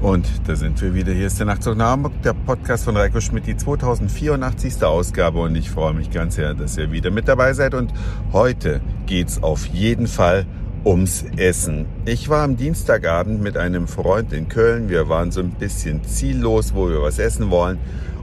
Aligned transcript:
Und 0.00 0.26
da 0.46 0.54
sind 0.54 0.80
wir 0.82 0.94
wieder. 0.94 1.12
Hier 1.12 1.26
ist 1.26 1.38
der 1.38 1.46
Nachtzug 1.46 1.76
nach 1.76 1.90
Hamburg, 1.90 2.20
der 2.22 2.34
Podcast 2.34 2.84
von 2.84 2.96
Reiko 2.96 3.20
Schmidt, 3.20 3.46
die 3.46 3.56
2084. 3.56 4.84
Ausgabe. 4.84 5.40
Und 5.40 5.56
ich 5.56 5.70
freue 5.70 5.94
mich 5.94 6.10
ganz 6.10 6.36
sehr, 6.36 6.54
dass 6.54 6.76
ihr 6.76 6.92
wieder 6.92 7.10
mit 7.10 7.28
dabei 7.28 7.54
seid. 7.54 7.74
Und 7.74 7.92
heute 8.32 8.80
geht's 9.06 9.42
auf 9.42 9.66
jeden 9.66 10.06
Fall 10.06 10.46
ums 10.84 11.24
Essen. 11.36 11.86
Ich 12.04 12.28
war 12.28 12.44
am 12.44 12.56
Dienstagabend 12.56 13.42
mit 13.42 13.56
einem 13.56 13.88
Freund 13.88 14.32
in 14.32 14.48
Köln. 14.48 14.88
Wir 14.88 15.08
waren 15.08 15.32
so 15.32 15.40
ein 15.40 15.50
bisschen 15.50 16.04
ziellos, 16.04 16.74
wo 16.74 16.88
wir 16.88 17.02
was 17.02 17.18
essen 17.18 17.50
wollen 17.50 17.78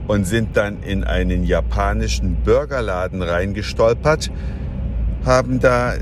und 0.06 0.26
sind 0.26 0.56
dann 0.56 0.82
in 0.82 1.04
einen 1.04 1.44
japanischen 1.44 2.36
Burgerladen 2.44 3.22
reingestolpert, 3.22 4.30
haben 5.24 5.60
da 5.60 5.94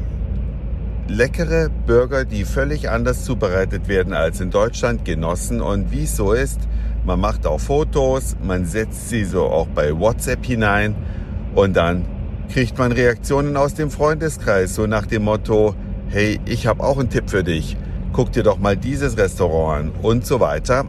leckere 1.13 1.69
Burger, 1.87 2.25
die 2.25 2.45
völlig 2.45 2.89
anders 2.89 3.25
zubereitet 3.25 3.87
werden 3.87 4.15
als 4.15 4.41
in 4.41 4.51
Deutschland, 4.51 5.05
genossen. 5.05 5.61
Und 5.61 5.93
wie 5.93 6.05
es 6.05 6.17
so 6.17 6.33
ist, 6.33 6.61
man 7.05 7.21
macht 7.21 7.47
auch 7.47 7.61
Fotos, 7.61 8.37
man 8.43 8.65
setzt 8.65 9.09
sie 9.11 9.25
so 9.25 9.45
auch 9.45 9.67
bei 9.69 9.99
WhatsApp 9.99 10.45
hinein 10.45 10.95
und 11.55 11.77
dann 11.77 12.07
kriegt 12.53 12.79
man 12.79 12.93
Reaktionen 12.93 13.57
aus 13.57 13.75
dem 13.75 13.91
Freundeskreis, 13.91 14.75
so 14.75 14.87
nach 14.87 15.07
dem 15.07 15.25
Motto, 15.25 15.75
hey, 16.09 16.41
ich 16.47 16.67
habe 16.67 16.83
auch 16.83 16.99
einen 16.99 17.11
Tipp 17.11 17.29
für 17.29 17.45
dich, 17.45 17.77
guck 18.13 18.33
dir 18.33 18.43
doch 18.43 18.59
mal 18.59 18.77
dieses 18.77 19.17
Restaurant 19.17 19.87
an 19.87 19.93
und 20.03 20.27
so 20.27 20.41
weiter. 20.41 20.87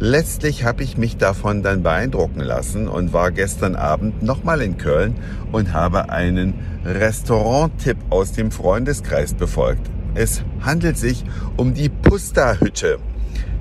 Letztlich 0.00 0.64
habe 0.64 0.82
ich 0.82 0.96
mich 0.96 1.18
davon 1.18 1.62
dann 1.62 1.84
beeindrucken 1.84 2.40
lassen 2.40 2.88
und 2.88 3.12
war 3.12 3.30
gestern 3.30 3.76
Abend 3.76 4.24
nochmal 4.24 4.60
in 4.60 4.76
Köln 4.76 5.14
und 5.52 5.72
habe 5.72 6.10
einen 6.10 6.54
Restaurant-Tipp 6.84 7.96
aus 8.10 8.32
dem 8.32 8.50
Freundeskreis 8.50 9.34
befolgt. 9.34 9.88
Es 10.16 10.42
handelt 10.60 10.98
sich 10.98 11.24
um 11.56 11.74
die 11.74 11.88
Pusta-Hütte. 11.88 12.98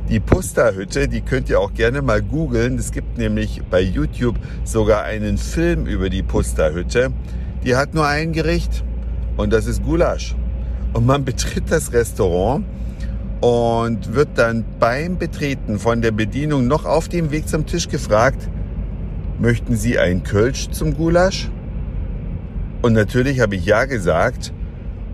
Die 0.10 0.20
Pusta-Hütte, 0.20 1.08
die 1.08 1.22
könnt 1.22 1.50
ihr 1.50 1.60
auch 1.60 1.74
gerne 1.76 2.02
mal 2.02 2.24
googeln. 2.24 2.80
Es 2.80 2.92
gibt 2.92 3.20
nämlich 3.20 3.62
bei 3.70 3.82
YouTube 3.82 4.36
sogar 4.64 5.04
einen 5.04 5.38
Film 5.38 5.86
über 5.86 6.10
die 6.10 6.24
Pusta-Hütte. 6.24 7.12
Die 7.64 7.76
hat 7.76 7.94
nur 7.94 8.08
ein 8.08 8.34
Gericht 8.34 8.84
und 9.38 9.54
das 9.54 9.68
ist 9.68 9.84
Gulasch. 9.84 10.36
Und 10.94 11.06
man 11.06 11.26
betritt 11.26 11.66
das 11.70 11.94
Restaurant 11.94 12.66
und 13.44 14.16
wird 14.16 14.30
dann 14.36 14.64
beim 14.80 15.18
Betreten 15.18 15.78
von 15.78 16.02
der 16.02 16.12
Bedienung 16.12 16.66
noch 16.66 16.86
auf 16.86 17.10
dem 17.10 17.30
Weg 17.30 17.50
zum 17.50 17.66
Tisch 17.66 17.90
gefragt, 17.90 18.48
möchten 19.38 19.76
Sie 19.76 20.00
ein 20.00 20.24
Kölsch 20.24 20.70
zum 20.70 20.96
Gulasch? 20.96 21.52
Und 22.84 22.94
natürlich 22.94 23.42
habe 23.42 23.58
ich 23.58 23.66
ja 23.66 23.84
gesagt. 23.84 24.54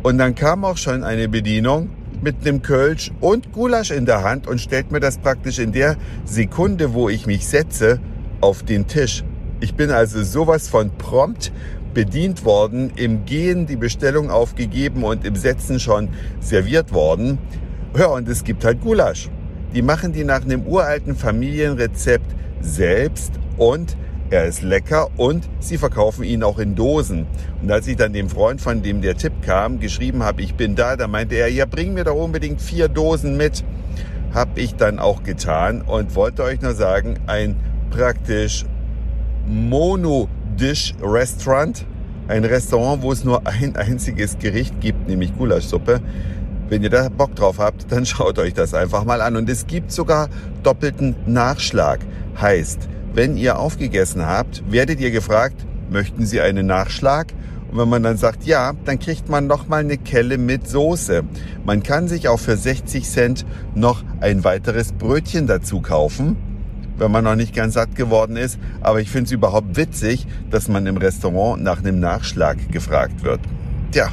Und 0.04 0.20
dann 0.20 0.36
kam 0.36 0.64
auch 0.64 0.78
schon 0.78 1.04
eine 1.04 1.28
Bedienung 1.28 1.90
mit 2.22 2.46
einem 2.46 2.62
Kölsch 2.62 3.10
und 3.20 3.52
Gulasch 3.52 3.90
in 3.90 4.06
der 4.06 4.24
Hand 4.24 4.46
und 4.46 4.62
stellt 4.62 4.92
mir 4.92 5.00
das 5.00 5.18
praktisch 5.18 5.58
in 5.58 5.72
der 5.72 5.98
Sekunde, 6.24 6.94
wo 6.94 7.10
ich 7.10 7.26
mich 7.26 7.48
setze, 7.48 8.00
auf 8.42 8.62
den 8.62 8.86
Tisch. 8.86 9.24
Ich 9.60 9.74
bin 9.74 9.90
also 9.90 10.22
sowas 10.24 10.68
von 10.68 10.92
prompt 10.92 11.52
bedient 11.96 12.46
worden, 12.46 12.92
im 12.96 13.26
Gehen 13.26 13.66
die 13.66 13.76
Bestellung 13.76 14.30
aufgegeben 14.30 15.04
und 15.04 15.26
im 15.26 15.36
Setzen 15.36 15.80
schon 15.80 16.10
serviert 16.40 16.94
worden. 16.94 17.40
Ja, 17.98 18.06
und 18.08 18.28
es 18.30 18.44
gibt 18.44 18.66
halt 18.66 18.82
Gulasch. 18.82 19.30
Die 19.74 19.82
machen 19.82 20.14
die 20.14 20.24
nach 20.24 20.44
einem 20.44 20.68
uralten 20.68 21.16
Familienrezept 21.16 22.36
selbst 22.62 23.32
und 23.58 23.98
er 24.30 24.46
ist 24.46 24.62
lecker 24.62 25.08
und 25.18 25.50
sie 25.60 25.80
verkaufen 25.80 26.24
ihn 26.24 26.44
auch 26.44 26.60
in 26.60 26.76
Dosen. 26.76 27.26
Und 27.64 27.72
als 27.72 27.88
ich 27.88 27.96
dann 27.96 28.14
dem 28.14 28.30
Freund, 28.30 28.62
von 28.62 28.84
dem 28.84 29.02
der 29.02 29.18
Tipp 29.18 29.34
kam, 29.42 29.80
geschrieben 29.80 30.22
habe, 30.22 30.44
ich 30.44 30.54
bin 30.54 30.76
da, 30.76 30.98
da 30.98 31.08
meinte 31.08 31.34
er, 31.34 31.48
ja, 31.48 31.66
bring 31.66 31.96
mir 31.96 32.04
doch 32.04 32.14
unbedingt 32.14 32.62
vier 32.62 32.90
Dosen 32.90 33.38
mit. 33.38 33.64
Hab 34.36 34.60
ich 34.60 34.76
dann 34.76 35.00
auch 35.00 35.24
getan 35.24 35.82
und 35.82 36.14
wollte 36.14 36.44
euch 36.44 36.62
nur 36.62 36.76
sagen, 36.76 37.16
ein 37.26 37.56
praktisch 37.90 38.68
Mono-Dish-Restaurant, 39.48 41.88
ein 42.28 42.46
Restaurant, 42.46 43.02
wo 43.02 43.12
es 43.12 43.24
nur 43.24 43.48
ein 43.48 43.76
einziges 43.76 44.38
Gericht 44.38 44.80
gibt, 44.80 45.08
nämlich 45.08 45.36
Gulaschsuppe. 45.36 46.02
Wenn 46.70 46.84
ihr 46.84 46.92
da 46.92 47.10
Bock 47.10 47.36
drauf 47.36 47.58
habt, 47.58 47.92
dann 47.92 48.06
schaut 48.06 48.38
euch 48.38 48.54
das 48.54 48.74
einfach 48.74 49.04
mal 49.04 49.22
an. 49.22 49.36
Und 49.36 49.50
es 49.50 49.68
gibt 49.68 49.92
sogar 49.92 50.30
doppelten 50.64 51.16
Nachschlag. 51.26 52.00
Heißt, 52.40 52.88
wenn 53.14 53.38
ihr 53.38 53.58
aufgegessen 53.58 54.26
habt, 54.26 54.64
werdet 54.72 55.00
ihr 55.00 55.12
gefragt, 55.12 55.66
möchten 55.90 56.26
Sie 56.26 56.40
einen 56.40 56.68
Nachschlag? 56.68 57.34
Und 57.72 57.78
wenn 57.78 57.90
man 57.90 58.04
dann 58.04 58.18
sagt 58.18 58.46
ja, 58.46 58.74
dann 58.86 59.00
kriegt 59.00 59.30
man 59.30 59.48
noch 59.48 59.68
mal 59.68 59.82
eine 59.82 59.98
Kelle 59.98 60.38
mit 60.38 60.68
Soße. 60.68 61.24
Man 61.66 61.84
kann 61.84 62.08
sich 62.08 62.28
auch 62.28 62.40
für 62.40 62.56
60 62.56 63.08
Cent 63.08 63.46
noch 63.76 64.04
ein 64.22 64.44
weiteres 64.44 64.92
Brötchen 64.92 65.48
dazu 65.48 65.82
kaufen, 65.82 66.36
wenn 66.98 67.12
man 67.12 67.24
noch 67.24 67.36
nicht 67.36 67.54
ganz 67.54 67.76
satt 67.76 67.96
geworden 67.96 68.38
ist. 68.38 68.60
Aber 68.82 69.02
ich 69.02 69.10
finde 69.10 69.26
es 69.26 69.32
überhaupt 69.32 69.76
witzig, 69.76 70.28
dass 70.50 70.68
man 70.68 70.86
im 70.86 70.98
Restaurant 70.98 71.64
nach 71.64 71.80
einem 71.80 72.00
Nachschlag 72.00 72.72
gefragt 72.72 73.24
wird. 73.24 73.40
Tja, 73.92 74.10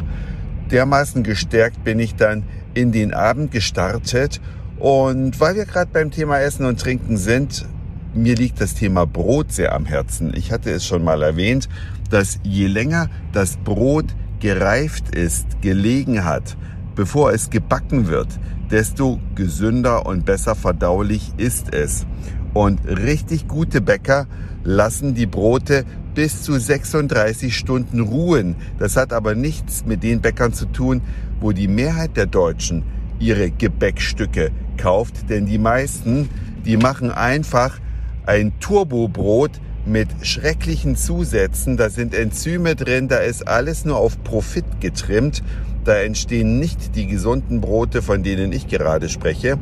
dermaßen 0.70 1.22
gestärkt 1.22 1.84
bin 1.84 1.98
ich 1.98 2.14
dann 2.14 2.44
in 2.74 2.92
den 2.92 3.14
Abend 3.14 3.50
gestartet. 3.50 4.40
Und 4.78 5.40
weil 5.40 5.56
wir 5.56 5.64
gerade 5.64 5.90
beim 5.92 6.10
Thema 6.10 6.38
Essen 6.40 6.66
und 6.66 6.80
Trinken 6.80 7.16
sind, 7.16 7.66
mir 8.14 8.34
liegt 8.34 8.60
das 8.60 8.74
Thema 8.74 9.06
Brot 9.06 9.52
sehr 9.52 9.74
am 9.74 9.86
Herzen. 9.86 10.32
Ich 10.34 10.52
hatte 10.52 10.70
es 10.70 10.84
schon 10.84 11.04
mal 11.04 11.22
erwähnt, 11.22 11.68
dass 12.10 12.38
je 12.42 12.66
länger 12.66 13.08
das 13.32 13.56
Brot 13.56 14.06
gereift 14.40 15.14
ist, 15.14 15.60
gelegen 15.62 16.24
hat, 16.24 16.56
bevor 16.94 17.32
es 17.32 17.50
gebacken 17.50 18.06
wird, 18.08 18.28
desto 18.70 19.18
gesünder 19.34 20.06
und 20.06 20.24
besser 20.24 20.54
verdaulich 20.54 21.32
ist 21.36 21.74
es. 21.74 22.06
Und 22.54 22.80
richtig 22.86 23.48
gute 23.48 23.80
Bäcker 23.80 24.26
lassen 24.64 25.14
die 25.14 25.26
Brote 25.26 25.84
bis 26.16 26.42
zu 26.42 26.58
36 26.58 27.54
Stunden 27.54 28.00
ruhen. 28.00 28.56
Das 28.78 28.96
hat 28.96 29.12
aber 29.12 29.34
nichts 29.36 29.84
mit 29.84 30.02
den 30.02 30.22
Bäckern 30.22 30.52
zu 30.52 30.64
tun, 30.64 31.02
wo 31.40 31.52
die 31.52 31.68
Mehrheit 31.68 32.16
der 32.16 32.26
Deutschen 32.26 32.82
ihre 33.20 33.50
Gebäckstücke 33.50 34.50
kauft. 34.78 35.28
Denn 35.28 35.44
die 35.44 35.58
meisten, 35.58 36.30
die 36.64 36.78
machen 36.78 37.10
einfach 37.10 37.78
ein 38.24 38.58
Turbobrot 38.60 39.52
mit 39.84 40.08
schrecklichen 40.22 40.96
Zusätzen. 40.96 41.76
Da 41.76 41.90
sind 41.90 42.14
Enzyme 42.14 42.74
drin, 42.74 43.08
da 43.08 43.18
ist 43.18 43.46
alles 43.46 43.84
nur 43.84 43.98
auf 43.98 44.20
Profit 44.24 44.80
getrimmt. 44.80 45.44
Da 45.84 45.98
entstehen 45.98 46.58
nicht 46.58 46.96
die 46.96 47.06
gesunden 47.06 47.60
Brote, 47.60 48.00
von 48.00 48.22
denen 48.22 48.52
ich 48.52 48.68
gerade 48.68 49.10
spreche, 49.10 49.58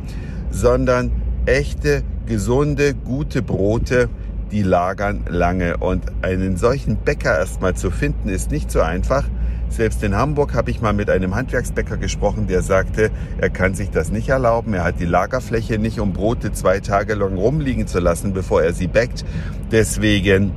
sondern 0.50 1.10
echte, 1.46 2.04
gesunde, 2.26 2.94
gute 2.94 3.42
Brote, 3.42 4.08
die 4.50 4.62
lagern 4.62 5.24
lange. 5.28 5.76
Und 5.78 6.04
einen 6.22 6.56
solchen 6.56 6.96
Bäcker 6.96 7.38
erstmal 7.38 7.74
zu 7.74 7.90
finden, 7.90 8.28
ist 8.28 8.50
nicht 8.50 8.70
so 8.70 8.80
einfach. 8.80 9.24
Selbst 9.68 10.04
in 10.04 10.14
Hamburg 10.14 10.54
habe 10.54 10.70
ich 10.70 10.80
mal 10.80 10.92
mit 10.92 11.10
einem 11.10 11.34
Handwerksbäcker 11.34 11.96
gesprochen, 11.96 12.46
der 12.46 12.62
sagte, 12.62 13.10
er 13.38 13.50
kann 13.50 13.74
sich 13.74 13.90
das 13.90 14.12
nicht 14.12 14.28
erlauben. 14.28 14.72
Er 14.74 14.84
hat 14.84 15.00
die 15.00 15.04
Lagerfläche 15.04 15.78
nicht, 15.78 15.98
um 15.98 16.12
Brote 16.12 16.52
zwei 16.52 16.80
Tage 16.80 17.14
lang 17.14 17.36
rumliegen 17.36 17.86
zu 17.86 17.98
lassen, 17.98 18.32
bevor 18.32 18.62
er 18.62 18.72
sie 18.72 18.86
bäckt. 18.86 19.24
Deswegen 19.72 20.52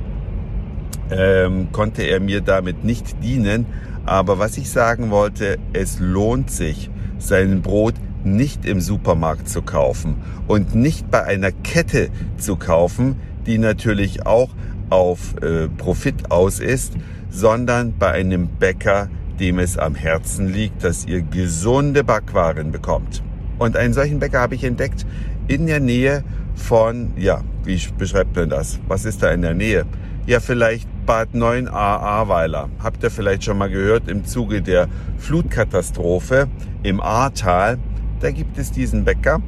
ähm, 1.10 1.72
konnte 1.72 2.02
er 2.02 2.20
mir 2.20 2.42
damit 2.42 2.84
nicht 2.84 3.22
dienen. 3.22 3.66
Aber 4.06 4.38
was 4.38 4.56
ich 4.56 4.70
sagen 4.70 5.10
wollte, 5.10 5.58
es 5.72 5.98
lohnt 5.98 6.50
sich, 6.50 6.90
sein 7.18 7.62
Brot 7.62 7.94
nicht 8.24 8.64
im 8.64 8.80
Supermarkt 8.80 9.48
zu 9.48 9.62
kaufen 9.62 10.16
und 10.46 10.74
nicht 10.74 11.10
bei 11.10 11.24
einer 11.24 11.52
Kette 11.52 12.10
zu 12.36 12.56
kaufen, 12.56 13.16
die 13.46 13.58
natürlich 13.58 14.26
auch 14.26 14.50
auf 14.90 15.34
äh, 15.42 15.68
Profit 15.68 16.30
aus 16.30 16.60
ist, 16.60 16.94
sondern 17.30 17.94
bei 17.98 18.12
einem 18.12 18.48
Bäcker, 18.48 19.08
dem 19.38 19.58
es 19.58 19.78
am 19.78 19.94
Herzen 19.94 20.48
liegt, 20.52 20.84
dass 20.84 21.06
ihr 21.06 21.22
gesunde 21.22 22.04
Backwaren 22.04 22.72
bekommt. 22.72 23.22
Und 23.58 23.76
einen 23.76 23.92
solchen 23.92 24.18
Bäcker 24.18 24.40
habe 24.40 24.54
ich 24.54 24.64
entdeckt 24.64 25.06
in 25.46 25.66
der 25.66 25.80
Nähe 25.80 26.24
von, 26.54 27.12
ja, 27.16 27.42
wie 27.64 27.80
beschreibt 27.96 28.36
man 28.36 28.48
das? 28.48 28.78
Was 28.88 29.04
ist 29.04 29.22
da 29.22 29.30
in 29.30 29.42
der 29.42 29.54
Nähe? 29.54 29.84
Ja, 30.26 30.40
vielleicht 30.40 30.88
Bad 31.06 31.30
9a 31.32 31.70
Ahrweiler. 31.70 32.68
Habt 32.82 33.02
ihr 33.02 33.10
vielleicht 33.10 33.44
schon 33.44 33.58
mal 33.58 33.70
gehört 33.70 34.08
im 34.08 34.24
Zuge 34.24 34.60
der 34.60 34.88
Flutkatastrophe 35.18 36.48
im 36.82 37.00
Ahrtal? 37.00 37.78
Da 38.20 38.30
gibt 38.30 38.58
es 38.58 38.70
diesen 38.70 39.04
Bäcker. 39.04 39.40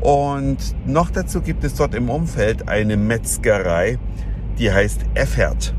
Und 0.00 0.58
noch 0.86 1.10
dazu 1.10 1.42
gibt 1.42 1.62
es 1.64 1.74
dort 1.74 1.94
im 1.94 2.08
Umfeld 2.08 2.68
eine 2.68 2.96
Metzgerei, 2.96 3.98
die 4.58 4.72
heißt 4.72 5.00
Effert. 5.14 5.74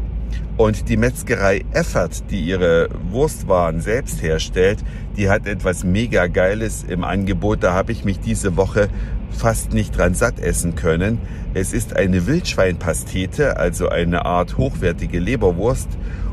Und 0.58 0.90
die 0.90 0.98
Metzgerei 0.98 1.66
Effert, 1.72 2.30
die 2.30 2.42
ihre 2.42 2.90
Wurstwaren 3.10 3.82
selbst 3.82 4.22
herstellt, 4.22 4.84
die 5.18 5.28
hat 5.28 5.48
etwas 5.48 5.84
mega 5.84 6.28
Geiles 6.28 6.84
im 6.84 7.04
Angebot. 7.04 7.64
Da 7.64 7.74
habe 7.74 7.92
ich 7.92 8.06
mich 8.06 8.20
diese 8.20 8.58
Woche 8.58 8.90
fast 9.32 9.74
nicht 9.74 9.98
dran 9.98 10.14
satt 10.14 10.40
essen 10.40 10.76
können. 10.76 11.18
Es 11.56 11.74
ist 11.74 11.96
eine 11.96 12.28
Wildschweinpastete, 12.28 13.58
also 13.58 13.90
eine 13.90 14.26
Art 14.26 14.58
hochwertige 14.58 15.20
Leberwurst. 15.20 15.90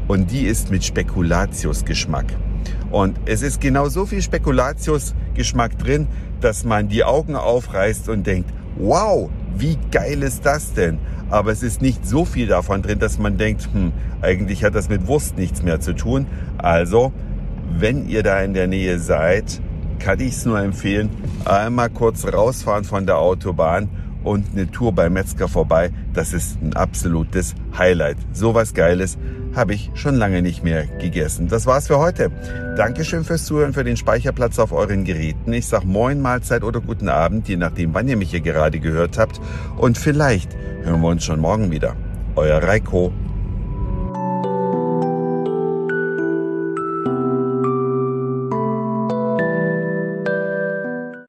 Und 0.09 0.31
die 0.31 0.43
ist 0.43 0.71
mit 0.71 0.85
Spekulatiusgeschmack. 0.85 2.27
Und 2.91 3.19
es 3.27 3.43
ist 3.43 3.61
genau 3.61 3.89
so 3.89 4.05
viel 4.07 4.23
Spekulatiusgeschmack 5.39 5.79
drin, 5.79 6.07
dass 6.41 6.65
man 6.65 6.89
die 6.89 7.05
Augen 7.05 7.37
aufreißt 7.37 8.09
und 8.09 8.27
denkt, 8.27 8.51
wow, 8.77 9.31
wie 9.57 9.79
geil 9.91 10.23
ist 10.23 10.45
das 10.45 10.73
denn? 10.73 10.99
Aber 11.31 11.53
es 11.53 11.63
ist 11.63 11.83
nicht 11.83 12.07
so 12.07 12.25
viel 12.25 12.47
davon 12.47 12.83
drin, 12.83 12.99
dass 12.99 13.19
man 13.19 13.37
denkt, 13.37 13.69
hm, 13.73 13.93
eigentlich 14.23 14.65
hat 14.65 14.75
das 14.75 14.89
mit 14.89 15.07
Wurst 15.07 15.37
nichts 15.37 15.63
mehr 15.63 15.81
zu 15.81 15.95
tun. 15.95 16.27
Also, 16.59 17.13
wenn 17.77 18.09
ihr 18.09 18.23
da 18.23 18.41
in 18.41 18.55
der 18.55 18.67
Nähe 18.67 18.99
seid, 18.99 19.61
kann 19.99 20.21
ich 20.21 20.37
es 20.37 20.47
nur 20.47 20.61
empfehlen, 20.61 21.11
einmal 21.45 21.91
kurz 21.91 22.25
rausfahren 22.25 22.85
von 22.85 23.05
der 23.05 23.19
Autobahn 23.19 23.89
und 24.25 24.47
eine 24.53 24.71
Tour 24.71 24.93
bei 24.93 25.09
Metzger 25.11 25.49
vorbei. 25.49 25.91
Das 26.13 26.33
ist 26.33 26.61
ein 26.63 26.75
absolutes 26.75 27.55
Highlight. 27.77 28.17
So 28.33 28.55
was 28.55 28.75
Geiles 28.75 29.19
habe 29.55 29.75
ich 29.75 29.91
schon 29.95 30.15
lange 30.15 30.43
nicht 30.43 30.63
mehr 30.63 30.87
gegessen. 30.87 31.49
Das 31.49 31.67
war's 31.67 31.89
für 31.89 31.99
heute. 31.99 32.31
Dankeschön 32.77 33.25
fürs 33.25 33.45
Zuhören, 33.45 33.73
für 33.73 33.85
den 33.85 33.97
Speicherplatz 33.97 34.59
auf 34.59 34.73
euren 34.73 35.05
Geräten. 35.05 35.53
Ich 35.53 35.67
sag 35.67 35.85
Moin, 35.85 36.21
Mahlzeit 36.21 36.63
oder 36.63 36.81
guten 36.81 37.09
Abend, 37.09 37.49
je 37.49 37.57
nachdem, 37.57 37.95
wann 37.95 38.09
ihr 38.09 38.17
mich 38.17 38.31
hier 38.31 38.41
gerade 38.41 38.79
gehört 38.79 39.19
habt. 39.19 39.41
Und 39.77 39.99
vielleicht 39.99 40.57
hören 40.83 41.01
wir 41.01 41.09
uns 41.09 41.25
schon 41.25 41.41
morgen 41.41 41.71
wieder. 41.71 41.97
Euer 42.37 42.63
Reiko. 42.63 43.13